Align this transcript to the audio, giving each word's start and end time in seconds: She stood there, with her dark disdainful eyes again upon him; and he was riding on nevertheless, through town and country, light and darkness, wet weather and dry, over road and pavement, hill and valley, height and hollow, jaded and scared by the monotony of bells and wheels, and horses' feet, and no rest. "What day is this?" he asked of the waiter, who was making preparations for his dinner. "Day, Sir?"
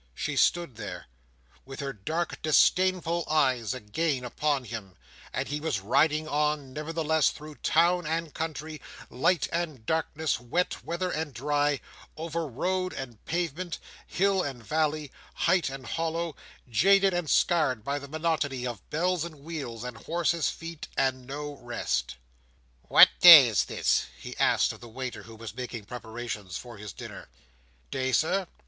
She 0.15 0.35
stood 0.35 0.77
there, 0.77 1.05
with 1.63 1.79
her 1.79 1.93
dark 1.93 2.41
disdainful 2.41 3.23
eyes 3.29 3.75
again 3.75 4.23
upon 4.23 4.63
him; 4.65 4.95
and 5.31 5.47
he 5.47 5.59
was 5.59 5.79
riding 5.79 6.27
on 6.27 6.73
nevertheless, 6.73 7.29
through 7.29 7.53
town 7.61 8.07
and 8.07 8.33
country, 8.33 8.81
light 9.11 9.47
and 9.53 9.85
darkness, 9.85 10.39
wet 10.39 10.83
weather 10.83 11.11
and 11.11 11.35
dry, 11.35 11.81
over 12.17 12.47
road 12.47 12.93
and 12.93 13.23
pavement, 13.25 13.77
hill 14.07 14.41
and 14.41 14.63
valley, 14.63 15.11
height 15.35 15.69
and 15.69 15.85
hollow, 15.85 16.35
jaded 16.67 17.13
and 17.13 17.29
scared 17.29 17.83
by 17.83 17.99
the 17.99 18.07
monotony 18.07 18.65
of 18.65 18.89
bells 18.89 19.23
and 19.23 19.41
wheels, 19.43 19.83
and 19.83 19.97
horses' 19.97 20.49
feet, 20.49 20.87
and 20.97 21.27
no 21.27 21.53
rest. 21.57 22.15
"What 22.87 23.09
day 23.19 23.47
is 23.47 23.65
this?" 23.65 24.07
he 24.17 24.35
asked 24.39 24.73
of 24.73 24.79
the 24.79 24.89
waiter, 24.89 25.21
who 25.21 25.35
was 25.35 25.55
making 25.55 25.85
preparations 25.85 26.57
for 26.57 26.77
his 26.79 26.91
dinner. 26.91 27.29
"Day, 27.91 28.11
Sir?" 28.11 28.47